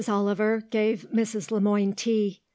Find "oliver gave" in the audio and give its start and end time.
0.09-1.05